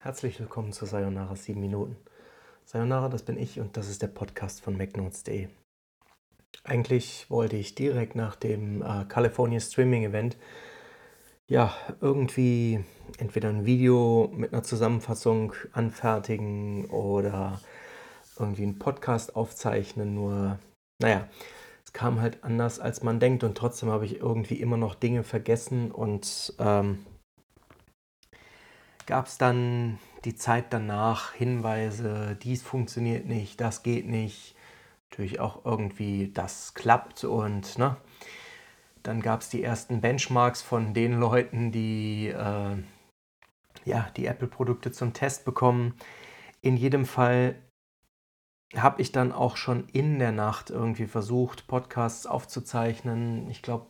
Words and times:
Herzlich 0.00 0.38
willkommen 0.38 0.72
zu 0.72 0.86
Sayonara 0.86 1.34
7 1.34 1.60
Minuten. 1.60 1.96
Sayonara, 2.64 3.08
das 3.08 3.24
bin 3.24 3.36
ich 3.36 3.58
und 3.58 3.76
das 3.76 3.88
ist 3.88 4.00
der 4.00 4.06
Podcast 4.06 4.60
von 4.60 4.76
MacNotes.de. 4.76 5.48
Eigentlich 6.62 7.28
wollte 7.28 7.56
ich 7.56 7.74
direkt 7.74 8.14
nach 8.14 8.36
dem 8.36 8.80
äh, 8.80 9.06
California 9.08 9.58
Streaming 9.58 10.04
Event 10.04 10.36
ja 11.48 11.74
irgendwie 12.00 12.84
entweder 13.18 13.48
ein 13.48 13.66
Video 13.66 14.30
mit 14.32 14.52
einer 14.52 14.62
Zusammenfassung 14.62 15.52
anfertigen 15.72 16.84
oder 16.90 17.60
irgendwie 18.38 18.62
einen 18.62 18.78
Podcast 18.78 19.34
aufzeichnen. 19.34 20.14
Nur, 20.14 20.60
naja, 21.02 21.28
es 21.84 21.92
kam 21.92 22.20
halt 22.20 22.44
anders, 22.44 22.78
als 22.78 23.02
man 23.02 23.18
denkt 23.18 23.42
und 23.42 23.58
trotzdem 23.58 23.90
habe 23.90 24.04
ich 24.04 24.20
irgendwie 24.20 24.60
immer 24.60 24.76
noch 24.76 24.94
Dinge 24.94 25.24
vergessen 25.24 25.90
und 25.90 26.54
ähm, 26.60 27.04
gab 29.08 29.26
es 29.26 29.38
dann 29.38 29.98
die 30.26 30.36
Zeit 30.36 30.66
danach 30.70 31.32
Hinweise, 31.32 32.36
dies 32.42 32.62
funktioniert 32.62 33.24
nicht, 33.24 33.58
das 33.58 33.82
geht 33.82 34.06
nicht, 34.06 34.54
natürlich 35.10 35.40
auch 35.40 35.64
irgendwie 35.64 36.30
das 36.32 36.74
klappt 36.74 37.24
und 37.24 37.78
ne, 37.78 37.96
dann 39.02 39.22
gab 39.22 39.40
es 39.40 39.48
die 39.48 39.64
ersten 39.64 40.02
Benchmarks 40.02 40.60
von 40.60 40.92
den 40.92 41.18
Leuten, 41.18 41.72
die 41.72 42.28
äh, 42.28 42.76
ja, 43.86 44.10
die 44.14 44.26
Apple-Produkte 44.26 44.92
zum 44.92 45.14
Test 45.14 45.46
bekommen. 45.46 45.94
In 46.60 46.76
jedem 46.76 47.06
Fall 47.06 47.54
habe 48.76 49.00
ich 49.00 49.10
dann 49.10 49.32
auch 49.32 49.56
schon 49.56 49.88
in 49.88 50.18
der 50.18 50.32
Nacht 50.32 50.68
irgendwie 50.68 51.06
versucht, 51.06 51.66
Podcasts 51.66 52.26
aufzuzeichnen. 52.26 53.48
Ich 53.48 53.62
glaube, 53.62 53.86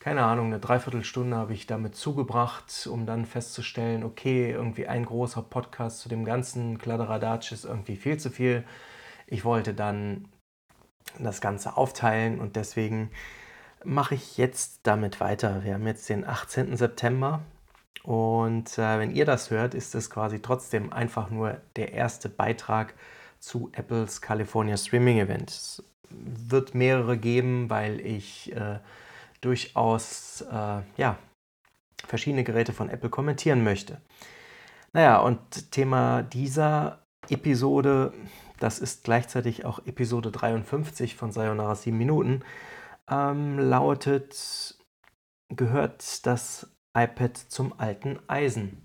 keine 0.00 0.24
Ahnung, 0.24 0.46
eine 0.46 0.60
Dreiviertelstunde 0.60 1.36
habe 1.36 1.52
ich 1.52 1.66
damit 1.66 1.96
zugebracht, 1.96 2.86
um 2.90 3.04
dann 3.04 3.26
festzustellen, 3.26 4.04
okay, 4.04 4.52
irgendwie 4.52 4.86
ein 4.86 5.04
großer 5.04 5.42
Podcast 5.42 6.00
zu 6.00 6.08
dem 6.08 6.24
ganzen 6.24 6.78
Kladderadatsch 6.78 7.52
ist 7.52 7.64
irgendwie 7.64 7.96
viel 7.96 8.18
zu 8.18 8.30
viel. 8.30 8.64
Ich 9.26 9.44
wollte 9.44 9.74
dann 9.74 10.28
das 11.18 11.40
Ganze 11.40 11.76
aufteilen 11.76 12.38
und 12.38 12.56
deswegen 12.56 13.10
mache 13.84 14.14
ich 14.14 14.36
jetzt 14.36 14.80
damit 14.84 15.20
weiter. 15.20 15.64
Wir 15.64 15.74
haben 15.74 15.86
jetzt 15.86 16.08
den 16.08 16.26
18. 16.26 16.76
September 16.76 17.42
und 18.04 18.78
äh, 18.78 18.98
wenn 18.98 19.10
ihr 19.10 19.24
das 19.24 19.50
hört, 19.50 19.74
ist 19.74 19.94
es 19.94 20.10
quasi 20.10 20.40
trotzdem 20.40 20.92
einfach 20.92 21.30
nur 21.30 21.60
der 21.76 21.92
erste 21.92 22.28
Beitrag 22.28 22.94
zu 23.40 23.70
Apples 23.72 24.20
California 24.20 24.76
Streaming 24.76 25.18
Event. 25.18 25.50
Es 25.50 25.82
wird 26.10 26.74
mehrere 26.74 27.18
geben, 27.18 27.68
weil 27.68 28.00
ich 28.00 28.54
äh, 28.54 28.78
durchaus 29.40 30.42
äh, 30.42 30.82
ja, 30.96 31.18
verschiedene 32.06 32.44
Geräte 32.44 32.72
von 32.72 32.88
Apple 32.88 33.10
kommentieren 33.10 33.64
möchte. 33.64 34.00
Naja, 34.92 35.18
und 35.18 35.70
Thema 35.70 36.22
dieser 36.22 37.06
Episode, 37.28 38.12
das 38.58 38.78
ist 38.78 39.04
gleichzeitig 39.04 39.64
auch 39.64 39.80
Episode 39.86 40.30
53 40.30 41.14
von 41.14 41.32
Sayonara 41.32 41.74
7 41.74 41.96
Minuten, 41.96 42.42
ähm, 43.10 43.58
lautet, 43.58 44.76
gehört 45.54 46.26
das 46.26 46.70
iPad 46.96 47.36
zum 47.36 47.78
alten 47.78 48.18
Eisen? 48.26 48.82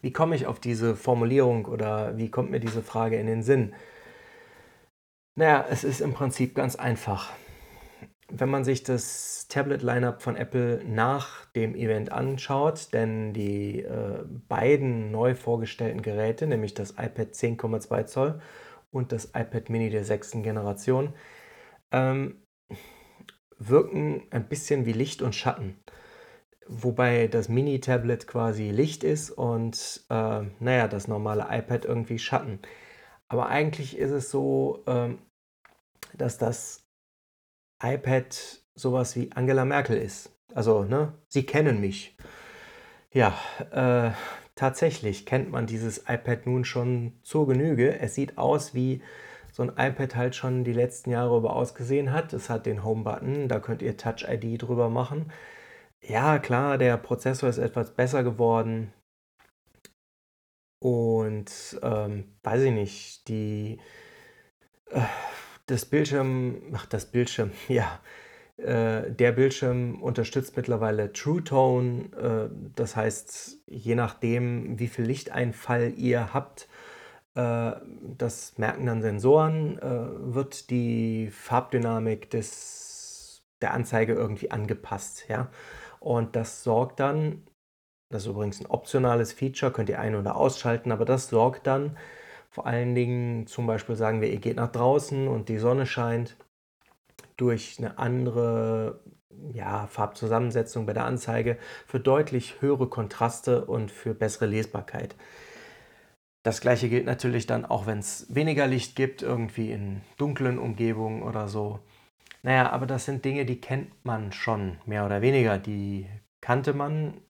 Wie 0.00 0.12
komme 0.12 0.36
ich 0.36 0.46
auf 0.46 0.60
diese 0.60 0.94
Formulierung 0.96 1.66
oder 1.66 2.16
wie 2.16 2.30
kommt 2.30 2.50
mir 2.50 2.60
diese 2.60 2.82
Frage 2.82 3.18
in 3.18 3.26
den 3.26 3.42
Sinn? 3.42 3.74
Naja, 5.36 5.64
es 5.70 5.84
ist 5.84 6.00
im 6.00 6.14
Prinzip 6.14 6.54
ganz 6.54 6.76
einfach 6.76 7.32
wenn 8.30 8.50
man 8.50 8.64
sich 8.64 8.82
das 8.82 9.46
Tablet-Lineup 9.48 10.20
von 10.20 10.36
Apple 10.36 10.82
nach 10.84 11.46
dem 11.46 11.74
Event 11.74 12.12
anschaut, 12.12 12.92
denn 12.92 13.32
die 13.32 13.82
äh, 13.82 14.24
beiden 14.48 15.10
neu 15.10 15.34
vorgestellten 15.34 16.02
Geräte, 16.02 16.46
nämlich 16.46 16.74
das 16.74 16.90
iPad 16.92 17.32
10,2 17.32 18.04
Zoll 18.04 18.40
und 18.90 19.12
das 19.12 19.26
iPad 19.34 19.70
Mini 19.70 19.90
der 19.90 20.04
sechsten 20.04 20.42
Generation, 20.42 21.14
ähm, 21.90 22.42
wirken 23.58 24.26
ein 24.30 24.48
bisschen 24.48 24.84
wie 24.84 24.92
Licht 24.92 25.22
und 25.22 25.34
Schatten. 25.34 25.82
Wobei 26.66 27.28
das 27.28 27.48
Mini-Tablet 27.48 28.26
quasi 28.26 28.70
Licht 28.70 29.04
ist 29.04 29.30
und 29.30 30.04
äh, 30.10 30.42
naja, 30.60 30.86
das 30.86 31.08
normale 31.08 31.46
iPad 31.50 31.86
irgendwie 31.86 32.18
Schatten. 32.18 32.60
Aber 33.28 33.48
eigentlich 33.48 33.96
ist 33.96 34.10
es 34.10 34.30
so, 34.30 34.84
äh, 34.86 35.14
dass 36.14 36.36
das 36.36 36.87
iPad 37.82 38.62
sowas 38.74 39.16
wie 39.16 39.30
Angela 39.32 39.64
Merkel 39.64 39.96
ist. 39.96 40.30
Also, 40.54 40.84
ne, 40.84 41.14
Sie 41.28 41.44
kennen 41.44 41.80
mich. 41.80 42.16
Ja, 43.12 43.34
äh, 43.70 44.12
tatsächlich 44.54 45.26
kennt 45.26 45.50
man 45.50 45.66
dieses 45.66 46.04
iPad 46.08 46.46
nun 46.46 46.64
schon 46.64 47.12
zur 47.22 47.46
Genüge. 47.46 47.98
Es 47.98 48.14
sieht 48.14 48.38
aus 48.38 48.74
wie 48.74 49.02
so 49.52 49.62
ein 49.62 49.72
iPad 49.76 50.14
halt 50.14 50.36
schon 50.36 50.64
die 50.64 50.72
letzten 50.72 51.10
Jahre 51.10 51.36
über 51.36 51.56
ausgesehen 51.56 52.12
hat. 52.12 52.32
Es 52.32 52.50
hat 52.50 52.66
den 52.66 52.84
Home-Button, 52.84 53.48
da 53.48 53.60
könnt 53.60 53.82
ihr 53.82 53.96
Touch 53.96 54.24
ID 54.28 54.62
drüber 54.62 54.88
machen. 54.88 55.32
Ja, 56.00 56.38
klar, 56.38 56.78
der 56.78 56.96
Prozessor 56.96 57.48
ist 57.48 57.58
etwas 57.58 57.94
besser 57.94 58.22
geworden. 58.22 58.92
Und 60.80 61.78
ähm, 61.82 62.36
weiß 62.42 62.62
ich 62.62 62.72
nicht, 62.72 63.28
die 63.28 63.80
äh, 64.90 65.00
das 65.68 65.84
Bildschirm, 65.84 66.56
ach, 66.74 66.86
das 66.86 67.06
Bildschirm, 67.06 67.52
ja, 67.68 68.00
äh, 68.56 69.10
der 69.12 69.32
Bildschirm 69.32 70.02
unterstützt 70.02 70.56
mittlerweile 70.56 71.12
True 71.12 71.44
Tone. 71.44 72.10
Äh, 72.16 72.72
das 72.74 72.96
heißt, 72.96 73.58
je 73.66 73.94
nachdem, 73.94 74.78
wie 74.78 74.88
viel 74.88 75.04
Lichteinfall 75.04 75.92
ihr 75.96 76.34
habt, 76.34 76.68
äh, 77.34 77.72
das 78.16 78.58
merken 78.58 78.86
dann 78.86 79.02
Sensoren, 79.02 79.78
äh, 79.78 80.34
wird 80.34 80.70
die 80.70 81.30
Farbdynamik 81.30 82.30
des, 82.30 83.44
der 83.62 83.74
Anzeige 83.74 84.14
irgendwie 84.14 84.50
angepasst. 84.50 85.26
Ja? 85.28 85.50
Und 86.00 86.34
das 86.34 86.64
sorgt 86.64 86.98
dann, 86.98 87.46
das 88.10 88.22
ist 88.22 88.28
übrigens 88.28 88.60
ein 88.60 88.66
optionales 88.66 89.32
Feature, 89.32 89.70
könnt 89.70 89.90
ihr 89.90 90.00
ein- 90.00 90.16
oder 90.16 90.34
ausschalten, 90.36 90.90
aber 90.90 91.04
das 91.04 91.28
sorgt 91.28 91.66
dann 91.66 91.96
vor 92.50 92.66
allen 92.66 92.94
Dingen 92.94 93.46
zum 93.46 93.66
Beispiel 93.66 93.96
sagen 93.96 94.20
wir, 94.20 94.30
ihr 94.30 94.40
geht 94.40 94.56
nach 94.56 94.72
draußen 94.72 95.28
und 95.28 95.48
die 95.48 95.58
Sonne 95.58 95.86
scheint 95.86 96.36
durch 97.36 97.76
eine 97.78 97.98
andere 97.98 99.00
ja, 99.52 99.86
Farbzusammensetzung 99.86 100.86
bei 100.86 100.92
der 100.92 101.04
Anzeige 101.04 101.58
für 101.86 102.00
deutlich 102.00 102.60
höhere 102.60 102.88
Kontraste 102.88 103.64
und 103.64 103.90
für 103.90 104.14
bessere 104.14 104.46
Lesbarkeit. 104.46 105.14
Das 106.42 106.60
gleiche 106.60 106.88
gilt 106.88 107.04
natürlich 107.04 107.46
dann 107.46 107.64
auch, 107.64 107.86
wenn 107.86 107.98
es 107.98 108.26
weniger 108.34 108.66
Licht 108.66 108.96
gibt, 108.96 109.22
irgendwie 109.22 109.70
in 109.70 110.00
dunklen 110.16 110.58
Umgebungen 110.58 111.22
oder 111.22 111.48
so. 111.48 111.80
Naja, 112.42 112.70
aber 112.70 112.86
das 112.86 113.04
sind 113.04 113.24
Dinge, 113.24 113.44
die 113.44 113.60
kennt 113.60 114.04
man 114.04 114.32
schon, 114.32 114.78
mehr 114.86 115.04
oder 115.04 115.20
weniger. 115.20 115.58
Die 115.58 116.06
kannte 116.40 116.72
man 116.72 117.20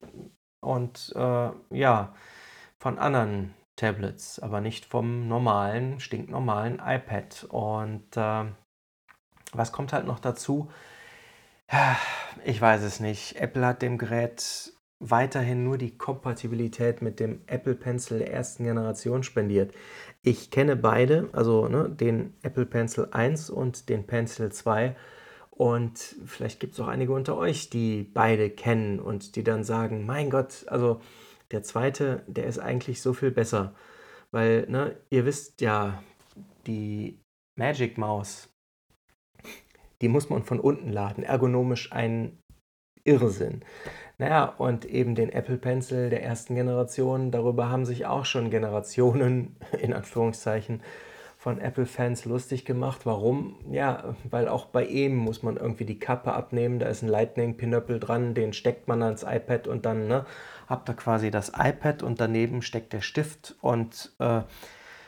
und 0.61 1.11
äh, 1.15 1.49
ja, 1.71 2.15
von 2.77 2.99
anderen 2.99 3.53
Tablets, 3.79 4.39
aber 4.39 4.61
nicht 4.61 4.85
vom 4.85 5.27
normalen, 5.27 5.99
stinknormalen 5.99 6.81
iPad. 6.85 7.45
Und 7.49 8.17
äh, 8.17 8.45
was 9.53 9.71
kommt 9.71 9.93
halt 9.93 10.05
noch 10.05 10.19
dazu? 10.19 10.69
Ich 12.43 12.59
weiß 12.59 12.83
es 12.83 12.99
nicht. 12.99 13.37
Apple 13.37 13.65
hat 13.65 13.81
dem 13.81 13.97
Gerät 13.97 14.73
weiterhin 14.99 15.63
nur 15.63 15.77
die 15.77 15.97
Kompatibilität 15.97 17.01
mit 17.01 17.19
dem 17.19 17.41
Apple 17.47 17.75
Pencil 17.75 18.19
der 18.19 18.33
ersten 18.33 18.65
Generation 18.65 19.23
spendiert. 19.23 19.73
Ich 20.21 20.51
kenne 20.51 20.75
beide, 20.75 21.29
also 21.31 21.67
ne, 21.69 21.89
den 21.89 22.33
Apple 22.41 22.65
Pencil 22.65 23.07
1 23.11 23.49
und 23.49 23.87
den 23.87 24.05
Pencil 24.05 24.51
2. 24.51 24.95
Und 25.51 25.99
vielleicht 26.25 26.59
gibt 26.59 26.73
es 26.73 26.79
auch 26.79 26.87
einige 26.87 27.13
unter 27.13 27.37
euch, 27.37 27.69
die 27.69 28.03
beide 28.03 28.49
kennen 28.49 28.99
und 28.99 29.35
die 29.35 29.43
dann 29.43 29.63
sagen, 29.63 30.05
mein 30.05 30.29
Gott, 30.29 30.65
also 30.67 31.01
der 31.51 31.63
zweite, 31.63 32.23
der 32.27 32.45
ist 32.45 32.59
eigentlich 32.59 33.01
so 33.01 33.13
viel 33.13 33.31
besser. 33.31 33.73
Weil, 34.31 34.65
ne, 34.69 34.97
ihr 35.09 35.25
wisst 35.25 35.61
ja, 35.61 36.03
die 36.67 37.19
Magic 37.57 37.97
Maus, 37.97 38.49
die 40.01 40.07
muss 40.07 40.29
man 40.29 40.43
von 40.43 40.59
unten 40.59 40.91
laden. 40.91 41.23
Ergonomisch 41.23 41.91
ein 41.91 42.37
Irrsinn. 43.03 43.63
Naja, 44.17 44.45
und 44.45 44.85
eben 44.85 45.15
den 45.15 45.29
Apple 45.29 45.57
Pencil 45.57 46.09
der 46.09 46.23
ersten 46.23 46.55
Generation, 46.55 47.31
darüber 47.31 47.69
haben 47.69 47.85
sich 47.85 48.05
auch 48.05 48.25
schon 48.25 48.49
Generationen, 48.49 49.57
in 49.81 49.93
Anführungszeichen, 49.93 50.83
von 51.39 51.61
Apple-Fans 51.61 52.25
lustig 52.25 52.65
gemacht. 52.65 53.05
Warum? 53.05 53.55
Ja, 53.71 54.13
weil 54.29 54.49
auch 54.49 54.65
bei 54.65 54.83
ihm 54.83 55.15
muss 55.15 55.41
man 55.41 55.55
irgendwie 55.55 55.85
die 55.85 55.97
Kappe 55.97 56.33
abnehmen. 56.33 56.79
Da 56.79 56.87
ist 56.87 57.01
ein 57.01 57.07
Lightning-Pinöppel 57.07 57.97
dran, 57.97 58.33
den 58.33 58.51
steckt 58.51 58.89
man 58.89 59.01
ans 59.01 59.23
iPad 59.23 59.65
und 59.67 59.85
dann 59.85 60.09
ne, 60.09 60.25
habt 60.67 60.89
ihr 60.89 60.95
quasi 60.95 61.31
das 61.31 61.53
iPad 61.57 62.03
und 62.03 62.19
daneben 62.19 62.61
steckt 62.61 62.91
der 62.91 62.99
Stift 62.99 63.55
und 63.61 64.11
äh, 64.19 64.41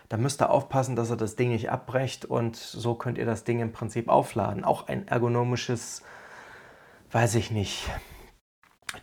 da 0.07 0.17
müsst 0.17 0.41
ihr 0.41 0.49
aufpassen, 0.51 0.95
dass 0.95 1.11
ihr 1.11 1.17
das 1.17 1.35
Ding 1.35 1.49
nicht 1.49 1.69
abbrecht 1.69 2.23
und 2.23 2.55
so 2.55 2.95
könnt 2.95 3.17
ihr 3.17 3.25
das 3.25 3.43
Ding 3.43 3.59
im 3.59 3.73
Prinzip 3.73 4.07
aufladen. 4.07 4.63
Auch 4.63 4.87
ein 4.87 5.09
ergonomisches, 5.09 6.01
weiß 7.11 7.35
ich 7.35 7.51
nicht, 7.51 7.89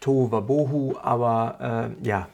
Tohu 0.01 0.33
Wabohu, 0.33 0.97
aber 0.99 1.93
äh, 2.01 2.07
ja, 2.09 2.31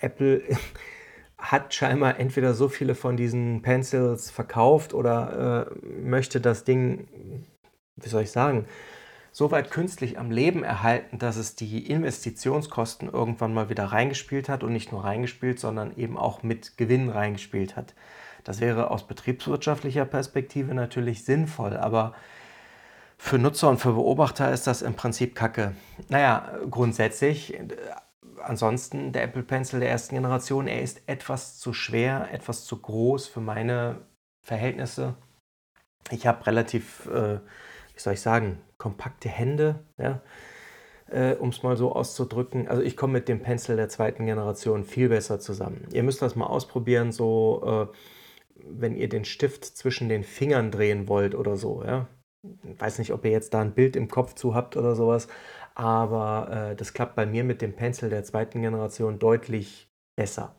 Apple 0.00 0.42
hat 1.38 1.72
scheinbar 1.72 2.18
entweder 2.18 2.54
so 2.54 2.68
viele 2.68 2.94
von 2.94 3.16
diesen 3.16 3.62
Pencils 3.62 4.30
verkauft 4.30 4.92
oder 4.92 5.68
äh, 5.70 6.00
möchte 6.00 6.40
das 6.40 6.64
Ding, 6.64 7.08
wie 7.96 8.08
soll 8.08 8.22
ich 8.22 8.32
sagen, 8.32 8.66
so 9.30 9.52
weit 9.52 9.70
künstlich 9.70 10.18
am 10.18 10.32
Leben 10.32 10.64
erhalten, 10.64 11.18
dass 11.18 11.36
es 11.36 11.54
die 11.54 11.88
Investitionskosten 11.88 13.08
irgendwann 13.08 13.54
mal 13.54 13.68
wieder 13.68 13.84
reingespielt 13.84 14.48
hat 14.48 14.64
und 14.64 14.72
nicht 14.72 14.90
nur 14.90 15.04
reingespielt, 15.04 15.60
sondern 15.60 15.96
eben 15.96 16.18
auch 16.18 16.42
mit 16.42 16.76
Gewinn 16.76 17.08
reingespielt 17.08 17.76
hat. 17.76 17.94
Das 18.42 18.60
wäre 18.60 18.90
aus 18.90 19.06
betriebswirtschaftlicher 19.06 20.06
Perspektive 20.06 20.74
natürlich 20.74 21.24
sinnvoll, 21.24 21.76
aber 21.76 22.14
für 23.16 23.38
Nutzer 23.38 23.68
und 23.68 23.78
für 23.78 23.92
Beobachter 23.92 24.52
ist 24.52 24.66
das 24.66 24.80
im 24.82 24.94
Prinzip 24.94 25.34
Kacke. 25.34 25.74
Naja, 26.08 26.50
grundsätzlich, 26.70 27.54
äh, 27.54 27.68
ansonsten 28.42 29.12
der 29.12 29.24
Apple 29.24 29.42
Pencil 29.42 29.80
der 29.80 29.90
ersten 29.90 30.14
Generation, 30.14 30.66
er 30.66 30.82
ist 30.82 31.02
etwas 31.06 31.58
zu 31.58 31.72
schwer, 31.72 32.28
etwas 32.32 32.64
zu 32.64 32.80
groß 32.80 33.26
für 33.26 33.40
meine 33.40 34.02
Verhältnisse. 34.44 35.14
Ich 36.10 36.26
habe 36.26 36.46
relativ, 36.46 37.06
äh, 37.06 37.38
wie 37.94 38.00
soll 38.00 38.14
ich 38.14 38.20
sagen, 38.20 38.60
kompakte 38.78 39.28
Hände, 39.28 39.84
ja, 39.98 40.22
äh, 41.10 41.34
um 41.34 41.50
es 41.50 41.62
mal 41.62 41.76
so 41.76 41.92
auszudrücken. 41.92 42.68
Also 42.68 42.82
ich 42.82 42.96
komme 42.96 43.14
mit 43.14 43.28
dem 43.28 43.42
Pencil 43.42 43.76
der 43.76 43.88
zweiten 43.88 44.26
Generation 44.26 44.84
viel 44.84 45.08
besser 45.08 45.40
zusammen. 45.40 45.86
Ihr 45.92 46.02
müsst 46.02 46.22
das 46.22 46.36
mal 46.36 46.46
ausprobieren, 46.46 47.12
so 47.12 47.90
äh, 47.90 47.96
wenn 48.64 48.96
ihr 48.96 49.08
den 49.08 49.24
Stift 49.24 49.64
zwischen 49.64 50.08
den 50.08 50.24
Fingern 50.24 50.70
drehen 50.70 51.08
wollt 51.08 51.34
oder 51.34 51.56
so, 51.56 51.82
ja. 51.84 52.08
Ich 52.62 52.80
weiß 52.80 53.00
nicht, 53.00 53.12
ob 53.12 53.24
ihr 53.24 53.32
jetzt 53.32 53.52
da 53.52 53.60
ein 53.60 53.74
Bild 53.74 53.96
im 53.96 54.08
Kopf 54.08 54.34
zu 54.34 54.54
habt 54.54 54.76
oder 54.76 54.94
sowas, 54.94 55.26
aber 55.78 56.70
äh, 56.72 56.76
das 56.76 56.92
klappt 56.92 57.14
bei 57.14 57.24
mir 57.24 57.44
mit 57.44 57.62
dem 57.62 57.72
Pencil 57.72 58.10
der 58.10 58.24
zweiten 58.24 58.60
Generation 58.60 59.20
deutlich 59.20 59.88
besser. 60.16 60.56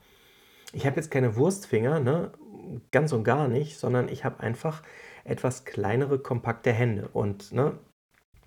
Ich 0.72 0.86
habe 0.86 0.96
jetzt 0.96 1.12
keine 1.12 1.36
Wurstfinger, 1.36 2.00
ne? 2.00 2.32
ganz 2.92 3.12
und 3.12 3.26
gar 3.26 3.50
nicht, 3.50 3.78
sondern 3.78 4.08
ich 4.08 4.24
habe 4.24 4.40
einfach 4.40 4.82
etwas 5.26 5.66
kleinere, 5.66 6.20
kompakte 6.20 6.72
Hände. 6.72 7.10
Und 7.12 7.52
ne, 7.52 7.78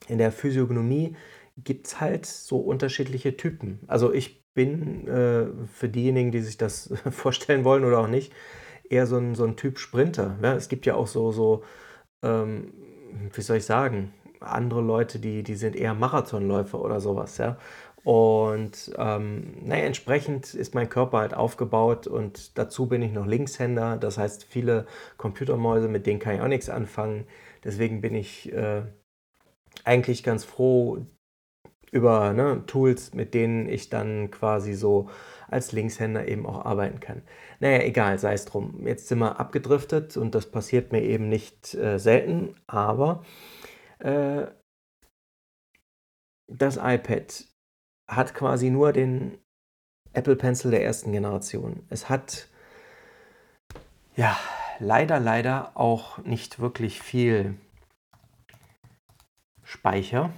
in 0.09 0.17
der 0.17 0.33
Physiognomie 0.33 1.15
gibt 1.59 1.89
es 1.89 2.01
halt 2.01 2.25
so 2.25 2.59
unterschiedliche 2.59 3.37
Typen. 3.37 3.81
Also 3.87 4.13
ich 4.13 4.43
bin 4.55 5.07
äh, 5.09 5.47
für 5.67 5.91
diejenigen, 5.91 6.31
die 6.31 6.41
sich 6.41 6.57
das 6.57 6.95
vorstellen 7.11 7.65
wollen 7.65 7.85
oder 7.85 7.99
auch 7.99 8.09
nicht, 8.09 8.33
eher 8.89 9.07
so 9.07 9.19
ein, 9.19 9.35
so 9.35 9.45
ein 9.45 9.57
Typ 9.57 9.79
Sprinter. 9.79 10.39
Ja, 10.43 10.55
es 10.55 10.69
gibt 10.69 10.87
ja 10.87 10.95
auch 10.95 11.07
so, 11.07 11.33
so 11.33 11.65
ähm, 12.23 12.73
wie 13.35 13.43
soll 13.43 13.59
ich 13.59 13.67
sagen, 13.67 14.13
andere 14.45 14.81
Leute, 14.81 15.19
die, 15.19 15.43
die 15.43 15.55
sind 15.55 15.77
eher 15.77 15.95
Marathonläufer 15.95 16.81
oder 16.81 17.01
sowas, 17.01 17.39
ja. 17.39 17.57
Und 18.05 18.93
ähm, 18.99 19.55
naja, 19.65 19.85
entsprechend 19.85 20.55
ist 20.55 20.75
mein 20.75 20.89
Körper 20.89 21.19
halt 21.19 21.35
aufgebaut 21.35 22.09
und 22.09 22.59
dazu 22.59 22.87
bin 22.87 23.01
ich 23.01 23.13
noch 23.13 23.27
Linkshänder. 23.27 23.97
Das 23.97 24.19
heißt, 24.19 24.45
viele 24.45 24.87
Computermäuse, 25.19 25.87
mit 25.89 26.07
denen 26.07 26.19
kann 26.19 26.35
ich 26.35 26.41
auch 26.41 26.49
nichts 26.49 26.69
anfangen. 26.69 27.27
Deswegen 27.63 28.01
bin 28.01 28.15
ich 28.17 28.53
äh, 28.53 28.83
eigentlich 29.85 30.25
ganz 30.25 30.45
froh 30.45 31.07
über 31.93 32.33
ne, 32.33 32.65
Tools, 32.67 33.15
mit 33.15 33.35
denen 33.35 33.69
ich 33.69 33.89
dann 33.89 34.31
quasi 34.31 34.75
so 34.75 35.09
als 35.49 35.73
Linkshänder 35.73 36.27
eben 36.27 36.47
auch 36.47 36.65
arbeiten 36.65 36.99
kann. 36.99 37.23
Naja, 37.61 37.83
egal, 37.83 38.19
sei 38.19 38.33
es 38.33 38.47
drum. 38.47 38.87
Jetzt 38.87 39.09
sind 39.09 39.19
wir 39.19 39.39
abgedriftet 39.39 40.17
und 40.17 40.35
das 40.35 40.47
passiert 40.47 40.91
mir 40.91 41.03
eben 41.03 41.29
nicht 41.29 41.75
äh, 41.75 41.99
selten, 41.99 42.57
aber 42.67 43.23
äh, 44.03 44.51
das 46.49 46.77
iPad 46.77 47.45
hat 48.09 48.35
quasi 48.35 48.71
nur 48.71 48.93
den 48.93 49.39
Apple 50.13 50.37
Pencil 50.37 50.71
der 50.71 50.85
ersten 50.85 51.13
Generation. 51.13 51.87
Es 51.89 52.09
hat 52.09 52.49
ja 54.17 54.39
leider, 54.79 55.21
leider 55.21 55.77
auch 55.77 56.19
nicht 56.19 56.59
wirklich 56.59 57.01
viel 57.01 57.57
Speicher. 59.63 60.33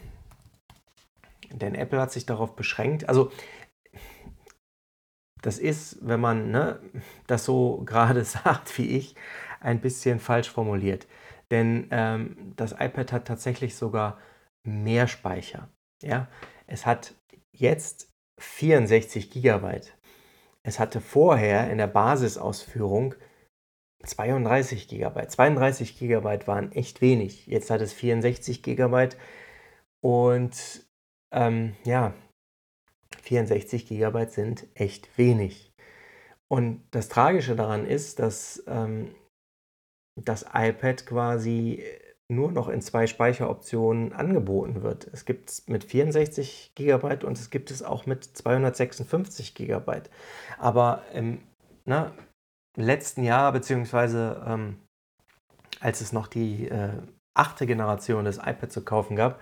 Denn 1.51 1.75
Apple 1.75 2.01
hat 2.01 2.13
sich 2.13 2.27
darauf 2.27 2.55
beschränkt. 2.55 3.09
Also, 3.09 3.33
das 5.43 5.59
ist, 5.59 5.99
wenn 6.01 6.21
man 6.21 6.51
ne, 6.51 6.81
das 7.27 7.45
so 7.45 7.83
gerade 7.87 8.25
sagt 8.25 8.77
wie 8.79 8.89
ich, 8.97 9.15
ein 9.61 9.81
bisschen 9.81 10.21
falsch 10.21 10.51
formuliert. 10.51 11.07
Denn 11.55 11.87
ähm, 11.93 12.53
das 12.57 12.73
iPad 12.73 13.13
hat 13.13 13.29
tatsächlich 13.29 13.77
sogar 13.77 14.19
mehr 14.65 15.07
Speicher. 15.07 15.69
Ja? 16.03 16.27
Es 16.67 16.85
hat 16.85 17.15
jetzt 17.53 18.11
64 18.41 19.31
GB. 19.31 19.81
Es 20.65 20.81
hatte 20.81 21.01
vorher 21.01 21.71
in 21.71 21.79
der 21.79 21.87
Basisausführung 21.87 23.15
32 24.03 24.89
GB. 24.89 25.29
32 25.29 25.97
GB 25.97 26.47
waren 26.49 26.73
echt 26.73 27.01
wenig. 27.01 27.47
Jetzt 27.47 27.71
hat 27.71 27.81
es 27.81 27.93
64 27.93 28.65
GB 28.65 29.11
und 30.03 30.85
ähm, 31.33 31.77
ja, 31.85 32.15
64 33.23 33.87
GB 33.87 34.27
sind 34.27 34.67
echt 34.75 35.17
wenig. 35.17 35.73
Und 36.49 36.83
das 36.91 37.09
Tragische 37.09 37.55
daran 37.55 37.87
ist, 37.87 38.19
dass 38.19 38.65
ähm, 38.67 39.15
das 40.17 40.47
iPad 40.53 41.07
quasi 41.07 41.83
nur 42.29 42.53
noch 42.53 42.69
in 42.69 42.81
zwei 42.81 43.07
Speicheroptionen 43.07 44.13
angeboten 44.13 44.83
wird. 44.83 45.09
Es 45.13 45.25
gibt 45.25 45.51
es 45.51 45.69
mit 45.69 45.85
64 45.85 46.73
GB 46.75 47.25
und 47.25 47.39
es 47.39 47.51
gibt 47.51 47.71
es 47.71 47.83
auch 47.83 48.07
mit 48.07 48.25
256 48.25 49.55
GB. 49.55 50.03
Aber 50.59 51.03
im 51.13 51.43
na, 51.85 52.13
letzten 52.77 53.25
Jahr, 53.25 53.53
beziehungsweise 53.53 54.43
ähm, 54.47 54.77
als 55.81 56.01
es 56.01 56.13
noch 56.13 56.27
die 56.27 56.69
äh, 56.69 56.93
achte 57.35 57.67
Generation 57.67 58.25
des 58.25 58.39
iPads 58.39 58.73
zu 58.73 58.85
kaufen 58.85 59.17
gab, 59.17 59.41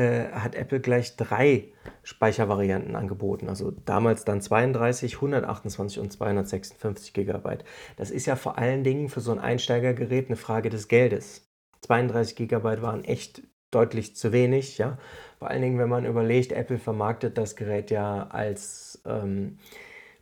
äh, 0.00 0.32
hat 0.32 0.54
Apple 0.54 0.80
gleich 0.80 1.16
drei 1.16 1.68
Speichervarianten 2.02 2.96
angeboten. 2.96 3.50
Also 3.50 3.70
damals 3.70 4.24
dann 4.24 4.40
32, 4.40 5.16
128 5.16 6.00
und 6.00 6.10
256 6.10 7.12
GB. 7.12 7.58
Das 7.96 8.10
ist 8.10 8.24
ja 8.24 8.36
vor 8.36 8.56
allen 8.56 8.82
Dingen 8.82 9.10
für 9.10 9.20
so 9.20 9.30
ein 9.30 9.38
Einsteigergerät 9.38 10.28
eine 10.28 10.36
Frage 10.36 10.70
des 10.70 10.88
Geldes. 10.88 11.50
32 11.82 12.36
GB 12.36 12.80
waren 12.80 13.04
echt 13.04 13.42
deutlich 13.70 14.16
zu 14.16 14.32
wenig, 14.32 14.78
ja. 14.78 14.96
Vor 15.38 15.48
allen 15.48 15.60
Dingen, 15.60 15.78
wenn 15.78 15.90
man 15.90 16.06
überlegt, 16.06 16.52
Apple 16.52 16.78
vermarktet 16.78 17.36
das 17.36 17.54
Gerät 17.54 17.90
ja 17.90 18.26
als 18.28 19.02
ähm, 19.04 19.58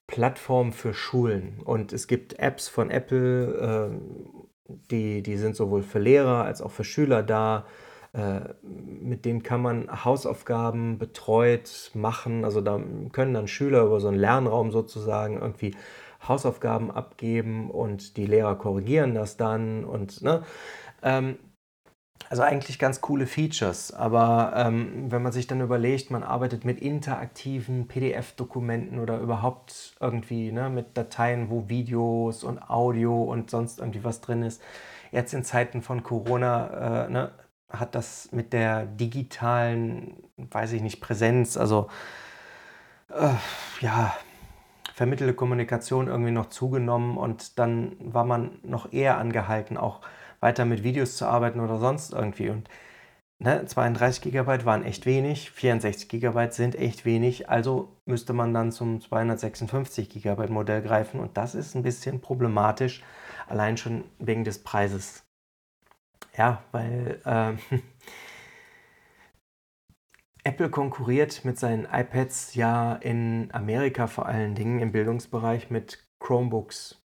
Plattform 0.08 0.73
für 0.73 0.92
Schulen. 0.92 1.61
Und 1.64 1.92
es 1.92 2.08
gibt 2.08 2.38
Apps 2.40 2.68
von 2.68 2.90
Apple, 2.90 3.92
äh, 3.92 4.75
die, 4.90 5.23
die 5.23 5.37
sind 5.37 5.54
sowohl 5.54 5.82
für 5.82 6.00
Lehrer 6.00 6.44
als 6.44 6.62
auch 6.62 6.73
für 6.73 6.85
Schüler 6.85 7.23
da. 7.23 7.64
Äh, 8.18 8.54
mit 8.62 9.25
denen 9.25 9.44
kann 9.44 9.62
man 9.62 10.04
Hausaufgaben 10.04 10.98
betreut 10.98 11.92
machen. 11.94 12.44
Also 12.44 12.60
da 12.60 12.80
können 13.12 13.32
dann 13.32 13.46
Schüler 13.46 13.84
über 13.84 14.00
so 14.00 14.08
einen 14.08 14.18
Lernraum 14.18 14.72
sozusagen 14.72 15.40
irgendwie 15.40 15.76
Hausaufgaben 16.26 16.90
abgeben 16.90 17.70
und 17.70 18.16
die 18.16 18.26
Lehrer 18.26 18.56
korrigieren 18.56 19.14
das 19.14 19.37
dann 19.37 19.84
und 19.84 20.20
ne. 20.22 20.42
Ähm, 21.02 21.38
also 22.28 22.42
eigentlich 22.42 22.78
ganz 22.78 23.00
coole 23.00 23.26
Features, 23.26 23.94
aber 23.94 24.52
ähm, 24.54 25.10
wenn 25.10 25.22
man 25.22 25.32
sich 25.32 25.46
dann 25.46 25.60
überlegt, 25.62 26.10
man 26.10 26.22
arbeitet 26.22 26.64
mit 26.64 26.80
interaktiven 26.80 27.87
PDF-Dokumenten 27.88 28.98
oder 28.98 29.18
überhaupt 29.20 29.96
irgendwie 30.00 30.52
ne, 30.52 30.68
mit 30.68 30.96
Dateien, 30.96 31.48
wo 31.48 31.68
Videos 31.68 32.44
und 32.44 32.68
Audio 32.68 33.22
und 33.22 33.50
sonst 33.50 33.78
irgendwie 33.78 34.04
was 34.04 34.20
drin 34.20 34.42
ist. 34.42 34.60
Jetzt 35.10 35.32
in 35.32 35.44
Zeiten 35.44 35.80
von 35.80 36.02
Corona 36.02 37.06
äh, 37.06 37.10
ne, 37.10 37.30
hat 37.70 37.94
das 37.94 38.30
mit 38.32 38.52
der 38.52 38.87
digitalen, 38.87 40.16
weiß 40.37 40.72
ich 40.72 40.82
nicht, 40.82 41.00
Präsenz, 41.00 41.56
also 41.56 41.88
äh, 43.10 43.34
ja, 43.80 44.14
vermittelte 44.94 45.34
Kommunikation 45.34 46.08
irgendwie 46.08 46.32
noch 46.32 46.46
zugenommen 46.46 47.16
und 47.16 47.58
dann 47.58 47.96
war 48.00 48.25
man 48.25 48.58
noch 48.62 48.92
eher 48.92 49.18
angehalten, 49.18 49.76
auch 49.76 50.00
weiter 50.40 50.64
mit 50.64 50.82
Videos 50.82 51.16
zu 51.16 51.26
arbeiten 51.26 51.60
oder 51.60 51.78
sonst 51.78 52.12
irgendwie. 52.12 52.48
Und 52.50 52.68
ne, 53.38 53.64
32 53.64 54.32
GB 54.32 54.64
waren 54.64 54.84
echt 54.84 55.06
wenig, 55.06 55.50
64 55.52 56.08
GB 56.08 56.50
sind 56.50 56.75
echt 56.75 57.04
wenig, 57.04 57.48
also 57.48 57.96
müsste 58.06 58.32
man 58.32 58.52
dann 58.54 58.72
zum 58.72 59.00
256 59.00 60.08
GB 60.10 60.48
Modell 60.48 60.82
greifen 60.82 61.20
und 61.20 61.37
das 61.37 61.54
ist 61.54 61.75
ein 61.76 61.82
bisschen 61.82 62.20
problematisch, 62.20 63.02
allein 63.48 63.76
schon 63.76 64.04
wegen 64.18 64.44
des 64.44 64.62
Preises. 64.64 65.27
Ja, 66.38 66.62
weil 66.71 67.21
äh, 67.25 67.57
Apple 70.45 70.71
konkurriert 70.71 71.45
mit 71.45 71.59
seinen 71.59 71.85
iPads 71.85 72.54
ja 72.54 72.95
in 72.95 73.50
Amerika 73.52 74.07
vor 74.07 74.26
allen 74.26 74.54
Dingen 74.54 74.78
im 74.78 74.92
Bildungsbereich 74.92 75.68
mit 75.71 76.07
Chromebooks. 76.21 77.02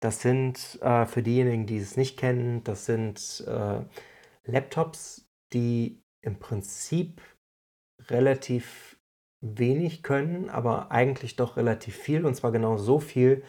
Das 0.00 0.20
sind, 0.20 0.80
äh, 0.82 1.06
für 1.06 1.22
diejenigen, 1.22 1.66
die 1.66 1.78
es 1.78 1.96
nicht 1.96 2.18
kennen, 2.18 2.64
das 2.64 2.84
sind 2.86 3.44
äh, 3.46 3.84
Laptops, 4.44 5.28
die 5.52 6.02
im 6.20 6.40
Prinzip 6.40 7.22
relativ 8.08 8.98
wenig 9.40 10.02
können, 10.02 10.50
aber 10.50 10.90
eigentlich 10.90 11.36
doch 11.36 11.56
relativ 11.56 11.96
viel 11.96 12.26
und 12.26 12.34
zwar 12.34 12.50
genau 12.50 12.76
so 12.76 12.98
viel, 12.98 13.44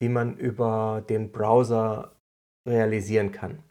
wie 0.00 0.10
man 0.10 0.36
über 0.36 1.02
den 1.08 1.32
Browser 1.32 2.20
realisieren 2.66 3.32
kann. 3.32 3.62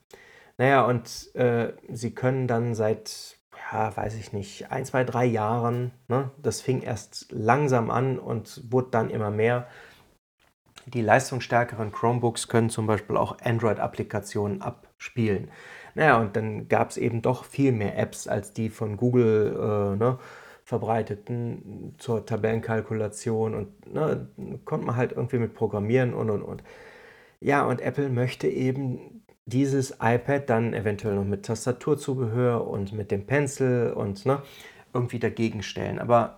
Naja, 0.57 0.85
und 0.85 1.35
äh, 1.35 1.73
sie 1.89 2.13
können 2.15 2.47
dann 2.47 2.75
seit, 2.75 3.37
ja, 3.71 3.95
weiß 3.95 4.15
ich 4.15 4.31
nicht, 4.33 4.71
ein, 4.71 4.85
zwei, 4.85 5.03
drei 5.03 5.25
Jahren, 5.25 5.91
ne, 6.07 6.31
das 6.41 6.61
fing 6.61 6.81
erst 6.81 7.31
langsam 7.31 7.91
an 7.91 8.17
und 8.19 8.71
wurde 8.71 8.89
dann 8.91 9.09
immer 9.09 9.31
mehr. 9.31 9.67
Die 10.85 11.01
leistungsstärkeren 11.01 11.91
Chromebooks 11.91 12.47
können 12.47 12.69
zum 12.69 12.85
Beispiel 12.87 13.17
auch 13.17 13.39
Android-Applikationen 13.41 14.61
abspielen. 14.61 15.49
Naja, 15.95 16.19
und 16.19 16.35
dann 16.35 16.67
gab 16.67 16.91
es 16.91 16.97
eben 16.97 17.21
doch 17.21 17.43
viel 17.45 17.71
mehr 17.71 17.97
Apps 17.97 18.27
als 18.27 18.53
die 18.53 18.69
von 18.69 18.95
Google 18.97 19.55
äh, 19.95 19.97
ne, 19.97 20.19
verbreiteten 20.63 21.95
zur 21.97 22.25
Tabellenkalkulation 22.25 23.55
und 23.55 23.93
ne, 23.93 24.29
konnte 24.65 24.85
man 24.85 24.95
halt 24.95 25.11
irgendwie 25.13 25.39
mit 25.39 25.53
programmieren 25.55 26.13
und 26.13 26.29
und 26.29 26.43
und. 26.43 26.63
Ja, 27.39 27.65
und 27.65 27.81
Apple 27.81 28.09
möchte 28.09 28.47
eben 28.47 29.24
dieses 29.45 29.91
iPad 30.01 30.49
dann 30.49 30.73
eventuell 30.73 31.15
noch 31.15 31.23
mit 31.23 31.45
Tastaturzubehör 31.45 32.67
und 32.67 32.93
mit 32.93 33.11
dem 33.11 33.25
Pencil 33.25 33.93
und 33.95 34.25
ne, 34.25 34.41
irgendwie 34.93 35.19
dagegen 35.19 35.61
stellen. 35.61 35.99
Aber 35.99 36.37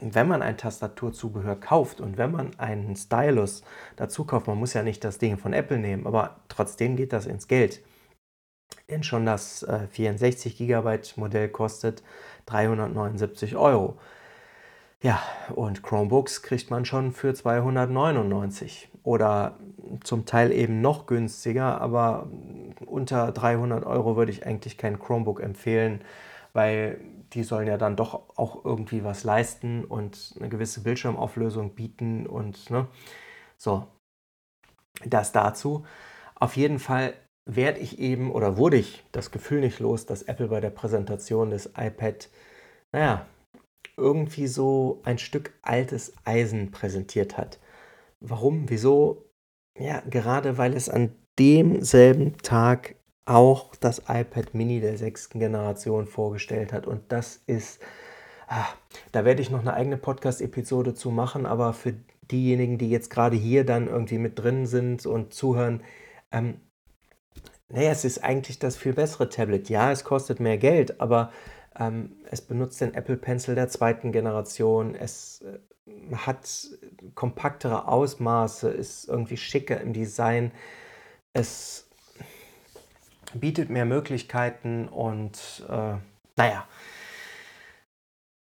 wenn 0.00 0.28
man 0.28 0.42
ein 0.42 0.58
Tastaturzubehör 0.58 1.56
kauft 1.56 2.00
und 2.00 2.18
wenn 2.18 2.32
man 2.32 2.58
einen 2.58 2.96
Stylus 2.96 3.62
dazu 3.96 4.24
kauft, 4.24 4.46
man 4.46 4.58
muss 4.58 4.74
ja 4.74 4.82
nicht 4.82 5.04
das 5.04 5.18
Ding 5.18 5.38
von 5.38 5.52
Apple 5.52 5.78
nehmen, 5.78 6.06
aber 6.06 6.36
trotzdem 6.48 6.96
geht 6.96 7.12
das 7.12 7.26
ins 7.26 7.48
Geld. 7.48 7.82
Denn 8.90 9.02
schon 9.02 9.24
das 9.24 9.62
äh, 9.62 9.86
64 9.88 10.56
GB 10.58 10.98
Modell 11.16 11.48
kostet 11.48 12.02
379 12.46 13.56
Euro. 13.56 13.98
Ja, 15.04 15.22
und 15.54 15.82
Chromebooks 15.82 16.40
kriegt 16.40 16.70
man 16.70 16.86
schon 16.86 17.12
für 17.12 17.34
299 17.34 18.88
oder 19.02 19.58
zum 20.02 20.24
Teil 20.24 20.50
eben 20.50 20.80
noch 20.80 21.04
günstiger, 21.04 21.78
aber 21.82 22.26
unter 22.86 23.30
300 23.30 23.84
Euro 23.84 24.16
würde 24.16 24.32
ich 24.32 24.46
eigentlich 24.46 24.78
kein 24.78 24.98
Chromebook 24.98 25.40
empfehlen, 25.42 26.02
weil 26.54 27.00
die 27.34 27.42
sollen 27.42 27.68
ja 27.68 27.76
dann 27.76 27.96
doch 27.96 28.30
auch 28.38 28.64
irgendwie 28.64 29.04
was 29.04 29.24
leisten 29.24 29.84
und 29.84 30.36
eine 30.38 30.48
gewisse 30.48 30.82
Bildschirmauflösung 30.82 31.74
bieten 31.74 32.26
und 32.26 32.70
ne, 32.70 32.88
so. 33.58 33.86
Das 35.04 35.32
dazu. 35.32 35.84
Auf 36.34 36.56
jeden 36.56 36.78
Fall 36.78 37.14
werde 37.46 37.80
ich 37.80 37.98
eben 37.98 38.30
oder 38.32 38.56
wurde 38.56 38.78
ich 38.78 39.04
das 39.12 39.30
Gefühl 39.30 39.60
nicht 39.60 39.80
los, 39.80 40.06
dass 40.06 40.22
Apple 40.22 40.48
bei 40.48 40.60
der 40.60 40.70
Präsentation 40.70 41.50
des 41.50 41.66
iPad, 41.76 42.30
naja, 42.92 43.26
irgendwie 43.96 44.46
so 44.46 45.00
ein 45.04 45.18
Stück 45.18 45.52
altes 45.62 46.12
Eisen 46.24 46.70
präsentiert 46.70 47.36
hat. 47.36 47.58
Warum? 48.20 48.68
Wieso? 48.68 49.24
Ja, 49.78 50.02
gerade 50.08 50.58
weil 50.58 50.74
es 50.74 50.88
an 50.88 51.14
demselben 51.38 52.38
Tag 52.38 52.94
auch 53.26 53.74
das 53.76 54.02
iPad 54.08 54.54
Mini 54.54 54.80
der 54.80 54.98
sechsten 54.98 55.38
Generation 55.38 56.06
vorgestellt 56.06 56.72
hat. 56.72 56.86
Und 56.86 57.10
das 57.10 57.42
ist, 57.46 57.80
ah, 58.48 58.66
da 59.12 59.24
werde 59.24 59.42
ich 59.42 59.50
noch 59.50 59.60
eine 59.60 59.74
eigene 59.74 59.96
Podcast-Episode 59.96 60.94
zu 60.94 61.10
machen, 61.10 61.46
aber 61.46 61.72
für 61.72 61.94
diejenigen, 62.30 62.78
die 62.78 62.90
jetzt 62.90 63.10
gerade 63.10 63.36
hier 63.36 63.64
dann 63.64 63.88
irgendwie 63.88 64.18
mit 64.18 64.38
drin 64.38 64.66
sind 64.66 65.06
und 65.06 65.34
zuhören, 65.34 65.82
ähm, 66.32 66.60
naja, 67.68 67.90
es 67.90 68.04
ist 68.04 68.22
eigentlich 68.22 68.58
das 68.58 68.76
viel 68.76 68.92
bessere 68.92 69.28
Tablet. 69.28 69.68
Ja, 69.68 69.90
es 69.90 70.04
kostet 70.04 70.38
mehr 70.38 70.58
Geld, 70.58 71.00
aber 71.00 71.32
ähm, 71.78 72.16
es 72.30 72.40
benutzt 72.40 72.80
den 72.80 72.94
Apple 72.94 73.16
Pencil 73.16 73.54
der 73.54 73.68
zweiten 73.68 74.12
Generation. 74.12 74.94
Es 74.94 75.42
äh, 75.42 76.14
hat 76.14 76.68
kompaktere 77.14 77.88
Ausmaße, 77.88 78.70
ist 78.70 79.08
irgendwie 79.08 79.36
schicker 79.36 79.80
im 79.80 79.92
Design. 79.92 80.52
Es 81.32 81.88
bietet 83.34 83.70
mehr 83.70 83.84
Möglichkeiten 83.84 84.88
und 84.88 85.64
äh, 85.68 85.96
naja, 86.36 86.66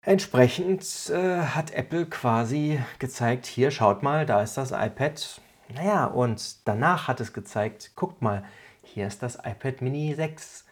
entsprechend 0.01 1.09
äh, 1.09 1.41
hat 1.41 1.71
Apple 1.71 2.05
quasi 2.05 2.79
gezeigt, 2.99 3.45
hier 3.45 3.71
schaut 3.71 4.03
mal, 4.03 4.25
da 4.25 4.41
ist 4.41 4.57
das 4.57 4.71
iPad. 4.71 5.41
Naja, 5.73 6.05
und 6.05 6.67
danach 6.67 7.07
hat 7.07 7.21
es 7.21 7.33
gezeigt, 7.33 7.93
guckt 7.95 8.21
mal, 8.21 8.43
hier 8.83 9.07
ist 9.07 9.23
das 9.23 9.35
iPad 9.35 9.81
Mini 9.81 10.13
6. 10.13 10.64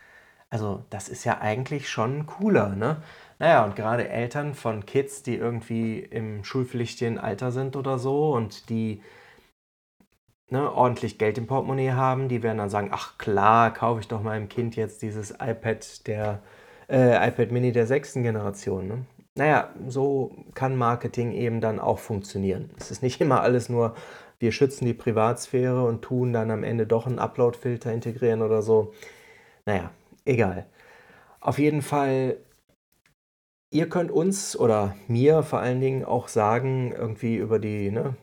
Also 0.53 0.83
das 0.91 1.09
ist 1.09 1.23
ja 1.23 1.41
eigentlich 1.41 1.89
schon 1.89 2.27
cooler, 2.27 2.75
ne? 2.75 2.97
Naja, 3.39 3.65
und 3.65 3.75
gerade 3.75 4.07
Eltern 4.07 4.53
von 4.53 4.85
Kids, 4.85 5.23
die 5.23 5.35
irgendwie 5.35 5.97
im 5.97 6.43
schulpflichtigen 6.43 7.17
Alter 7.17 7.51
sind 7.51 7.75
oder 7.75 7.97
so 7.97 8.33
und 8.33 8.69
die 8.69 9.01
ne, 10.51 10.71
ordentlich 10.71 11.17
Geld 11.17 11.39
im 11.39 11.47
Portemonnaie 11.47 11.93
haben, 11.93 12.29
die 12.29 12.43
werden 12.43 12.59
dann 12.59 12.69
sagen, 12.69 12.89
ach 12.91 13.17
klar, 13.17 13.73
kaufe 13.73 14.01
ich 14.01 14.07
doch 14.07 14.21
meinem 14.21 14.47
Kind 14.47 14.75
jetzt 14.75 15.01
dieses 15.01 15.31
iPad 15.31 16.05
der 16.05 16.43
äh, 16.87 17.27
iPad 17.27 17.51
Mini 17.51 17.71
der 17.71 17.87
sechsten 17.87 18.21
Generation. 18.21 18.87
Ne? 18.87 19.05
Naja, 19.33 19.69
so 19.87 20.35
kann 20.53 20.75
Marketing 20.77 21.31
eben 21.31 21.61
dann 21.61 21.79
auch 21.79 21.97
funktionieren. 21.97 22.69
Es 22.77 22.91
ist 22.91 23.01
nicht 23.01 23.19
immer 23.21 23.41
alles 23.41 23.69
nur 23.69 23.95
wir 24.37 24.51
schützen 24.51 24.85
die 24.85 24.93
Privatsphäre 24.93 25.83
und 25.83 26.03
tun 26.03 26.31
dann 26.31 26.51
am 26.51 26.63
Ende 26.63 26.85
doch 26.85 27.07
einen 27.07 27.17
Upload-Filter 27.17 27.91
integrieren 27.91 28.43
oder 28.43 28.61
so. 28.61 28.93
Naja, 29.65 29.89
egal. 30.25 30.67
Auf 31.39 31.59
jeden 31.59 31.81
Fall, 31.81 32.37
ihr 33.71 33.89
könnt 33.89 34.11
uns 34.11 34.57
oder 34.57 34.95
mir 35.07 35.43
vor 35.43 35.59
allen 35.59 35.81
Dingen 35.81 36.05
auch 36.05 36.27
sagen, 36.27 36.93
irgendwie 36.93 37.35
über 37.35 37.59
die 37.59 37.91
ne, 37.91 38.15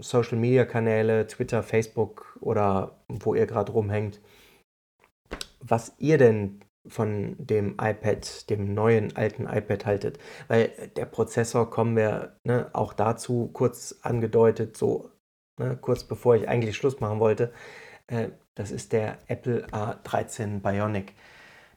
Social-Media-Kanäle, 0.00 1.26
Twitter, 1.26 1.62
Facebook 1.62 2.36
oder 2.40 2.98
wo 3.08 3.34
ihr 3.34 3.46
gerade 3.46 3.72
rumhängt, 3.72 4.20
was 5.60 5.94
ihr 5.98 6.18
denn 6.18 6.60
von 6.86 7.36
dem 7.38 7.76
iPad, 7.80 8.48
dem 8.50 8.74
neuen 8.74 9.14
alten 9.16 9.46
iPad 9.46 9.86
haltet. 9.86 10.18
Weil 10.48 10.70
der 10.96 11.04
Prozessor, 11.06 11.70
kommen 11.70 11.96
wir 11.96 12.38
ne, 12.44 12.70
auch 12.72 12.92
dazu 12.92 13.50
kurz 13.52 14.00
angedeutet, 14.02 14.76
so 14.76 15.10
ne, 15.58 15.76
kurz 15.76 16.04
bevor 16.04 16.36
ich 16.36 16.48
eigentlich 16.48 16.76
Schluss 16.76 17.00
machen 17.00 17.20
wollte. 17.20 17.52
Äh, 18.06 18.30
das 18.58 18.72
ist 18.72 18.92
der 18.92 19.18
Apple 19.28 19.68
A13 19.68 20.60
Bionic. 20.60 21.14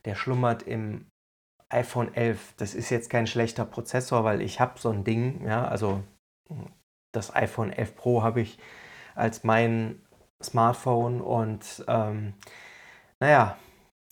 Der 0.06 0.16
schlummert 0.16 0.64
im 0.64 1.06
iPhone 1.70 2.12
11. 2.16 2.56
Das 2.58 2.74
ist 2.74 2.90
jetzt 2.90 3.12
kein 3.12 3.28
schlechter 3.28 3.66
Prozessor, 3.66 4.24
weil 4.24 4.42
ich 4.42 4.60
habe 4.60 4.80
so 4.80 4.90
ein 4.90 5.04
Ding, 5.04 5.46
ja, 5.46 5.68
also 5.68 6.02
das 7.14 7.36
iPhone 7.36 7.72
11 7.72 7.96
Pro 7.96 8.24
habe 8.24 8.42
ich 8.42 8.58
als 9.14 9.44
mein 9.44 10.02
Smartphone 10.42 11.22
und 11.22 11.86
ähm, 11.88 12.34
naja, 13.20 13.60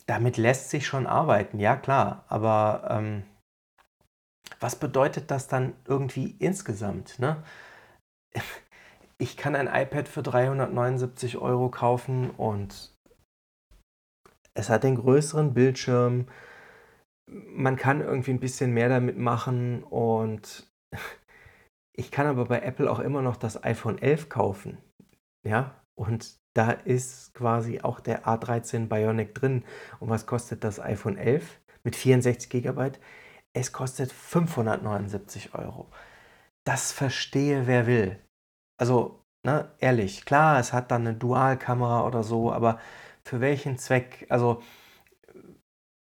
damit 0.06 0.38
lässt 0.38 0.70
sich 0.70 0.86
schon 0.86 1.08
arbeiten, 1.08 1.60
ja 1.60 1.76
klar, 1.76 2.24
aber 2.28 2.88
ähm, 2.92 3.24
was 4.60 4.76
bedeutet 4.76 5.32
das 5.32 5.48
dann 5.48 5.74
irgendwie 5.86 6.36
insgesamt? 6.38 7.18
Ne? 7.18 7.44
Ich 9.20 9.36
kann 9.38 9.56
ein 9.56 9.68
iPad 9.68 10.08
für 10.08 10.24
379 10.24 11.38
Euro 11.38 11.70
kaufen 11.70 12.32
und 12.32 12.96
es 14.54 14.70
hat 14.70 14.84
den 14.84 14.96
größeren 14.96 15.54
Bildschirm. 15.54 16.28
Man 17.30 17.76
kann 17.76 18.02
irgendwie 18.02 18.32
ein 18.32 18.40
bisschen 18.40 18.74
mehr 18.74 18.90
damit 18.90 19.18
machen 19.18 19.84
und 19.84 20.72
ich 21.96 22.12
kann 22.12 22.28
aber 22.28 22.46
bei 22.46 22.62
Apple 22.62 22.90
auch 22.90 23.00
immer 23.00 23.22
noch 23.22 23.36
das 23.36 23.64
iPhone 23.64 24.02
11 24.02 24.30
kaufen. 24.30 24.78
Ja, 25.46 25.84
und 25.96 26.40
da 26.56 26.72
ist 26.72 27.34
quasi 27.34 27.82
auch 27.82 28.00
der 28.00 28.26
A13 28.26 28.88
Bionic 28.88 29.36
drin. 29.36 29.64
Und 30.00 30.10
was 30.10 30.26
kostet 30.26 30.64
das 30.64 30.80
iPhone 30.80 31.18
11 31.18 31.60
mit 31.84 31.96
64 31.96 32.50
GB? 32.50 32.92
Es 33.54 33.72
kostet 33.74 34.12
579 34.12 35.54
Euro. 35.56 35.90
Das 36.64 36.92
verstehe 36.92 37.68
wer 37.68 37.86
will. 37.86 38.20
Also, 38.80 39.26
ne, 39.44 39.72
ehrlich, 39.80 40.26
klar, 40.26 40.60
es 40.60 40.74
hat 40.74 40.92
dann 40.92 41.06
eine 41.06 41.16
Dualkamera 41.18 42.06
oder 42.08 42.24
so, 42.24 42.52
aber 42.54 42.80
für 43.24 43.42
welchen 43.42 43.78
Zweck? 43.78 44.26
Also, 44.30 44.62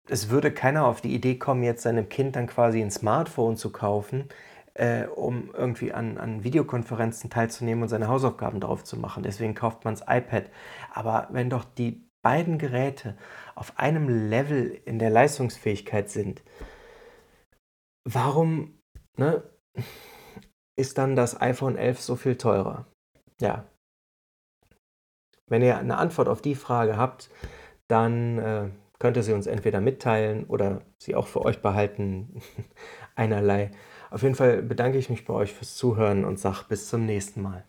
es 0.07 0.29
würde 0.29 0.51
keiner 0.53 0.85
auf 0.85 1.01
die 1.01 1.13
Idee 1.13 1.37
kommen, 1.37 1.63
jetzt 1.63 1.83
seinem 1.83 2.09
Kind 2.09 2.35
dann 2.35 2.47
quasi 2.47 2.81
ein 2.81 2.91
Smartphone 2.91 3.57
zu 3.57 3.71
kaufen, 3.71 4.29
äh, 4.73 5.05
um 5.05 5.51
irgendwie 5.53 5.93
an, 5.93 6.17
an 6.17 6.43
Videokonferenzen 6.43 7.29
teilzunehmen 7.29 7.83
und 7.83 7.89
seine 7.89 8.07
Hausaufgaben 8.07 8.59
drauf 8.61 8.83
zu 8.83 8.97
machen. 8.97 9.23
Deswegen 9.23 9.55
kauft 9.55 9.85
man 9.85 9.95
das 9.95 10.03
iPad. 10.07 10.45
Aber 10.93 11.27
wenn 11.31 11.49
doch 11.49 11.65
die 11.65 12.07
beiden 12.21 12.57
Geräte 12.57 13.17
auf 13.55 13.77
einem 13.79 14.29
Level 14.29 14.79
in 14.85 14.99
der 14.99 15.09
Leistungsfähigkeit 15.09 16.09
sind, 16.09 16.41
warum 18.05 18.79
ne, 19.17 19.43
ist 20.77 20.97
dann 20.97 21.15
das 21.15 21.39
iPhone 21.39 21.77
11 21.77 22.01
so 22.01 22.15
viel 22.15 22.37
teurer? 22.37 22.85
Ja. 23.39 23.65
Wenn 25.47 25.61
ihr 25.61 25.77
eine 25.77 25.97
Antwort 25.97 26.29
auf 26.29 26.41
die 26.41 26.55
Frage 26.55 26.97
habt, 26.97 27.29
dann 27.87 28.37
äh, 28.39 28.69
könnt 28.99 29.17
ihr 29.17 29.23
sie 29.23 29.33
uns 29.33 29.47
entweder 29.47 29.81
mitteilen 29.81 30.45
oder 30.45 30.81
sie 30.97 31.15
auch 31.15 31.27
für 31.27 31.41
euch 31.41 31.61
behalten. 31.61 32.41
Einerlei. 33.15 33.71
Auf 34.09 34.23
jeden 34.23 34.35
Fall 34.35 34.61
bedanke 34.61 34.97
ich 34.97 35.09
mich 35.09 35.25
bei 35.25 35.33
euch 35.33 35.53
fürs 35.53 35.75
Zuhören 35.75 36.23
und 36.23 36.39
sage 36.39 36.65
bis 36.69 36.87
zum 36.87 37.05
nächsten 37.05 37.41
Mal. 37.41 37.65